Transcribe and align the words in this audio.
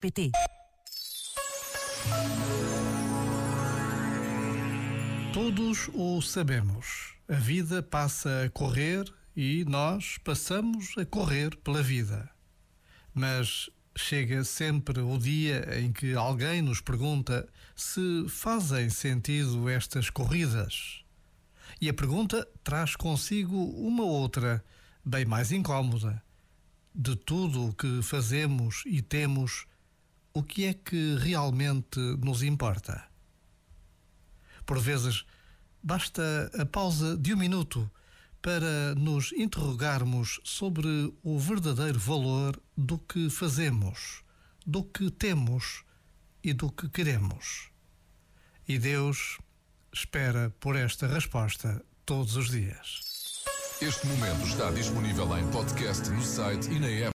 pt 0.00 0.30
Todos 5.34 5.90
o 5.92 6.22
sabemos. 6.22 7.16
A 7.28 7.34
vida 7.34 7.82
passa 7.82 8.44
a 8.44 8.50
correr 8.50 9.12
e 9.34 9.64
nós 9.64 10.16
passamos 10.18 10.96
a 10.96 11.04
correr 11.04 11.56
pela 11.56 11.82
vida. 11.82 12.30
Mas 13.12 13.68
chega 13.96 14.44
sempre 14.44 15.00
o 15.00 15.18
dia 15.18 15.80
em 15.80 15.92
que 15.92 16.14
alguém 16.14 16.62
nos 16.62 16.80
pergunta 16.80 17.48
se 17.74 18.26
fazem 18.28 18.88
sentido 18.90 19.68
estas 19.68 20.10
corridas. 20.10 21.02
E 21.80 21.88
a 21.88 21.94
pergunta 21.94 22.48
traz 22.62 22.94
consigo 22.94 23.56
uma 23.56 24.04
outra, 24.04 24.64
bem 25.04 25.24
mais 25.24 25.50
incómoda. 25.50 26.22
De 26.94 27.16
tudo 27.16 27.68
o 27.68 27.74
que 27.74 28.00
fazemos 28.00 28.84
e 28.86 29.02
temos, 29.02 29.66
o 30.38 30.42
que 30.44 30.66
é 30.66 30.74
que 30.74 31.16
realmente 31.16 31.98
nos 31.98 32.44
importa? 32.44 33.04
Por 34.64 34.78
vezes, 34.78 35.24
basta 35.82 36.48
a 36.56 36.64
pausa 36.64 37.16
de 37.16 37.34
um 37.34 37.36
minuto 37.36 37.90
para 38.40 38.94
nos 38.94 39.32
interrogarmos 39.32 40.40
sobre 40.44 41.12
o 41.24 41.38
verdadeiro 41.40 41.98
valor 41.98 42.60
do 42.76 42.98
que 42.98 43.28
fazemos, 43.28 44.22
do 44.64 44.84
que 44.84 45.10
temos 45.10 45.82
e 46.44 46.52
do 46.52 46.70
que 46.70 46.88
queremos. 46.88 47.70
E 48.68 48.78
Deus 48.78 49.38
espera 49.92 50.54
por 50.60 50.76
esta 50.76 51.08
resposta 51.08 51.84
todos 52.06 52.36
os 52.36 52.48
dias. 52.48 53.42
Este 53.80 54.06
momento 54.06 54.46
está 54.46 54.70
disponível 54.70 55.36
em 55.36 55.50
podcast 55.50 56.08
no 56.10 56.22
site 56.22 56.70
e 56.70 56.78
na 56.78 56.88
app. 56.88 57.06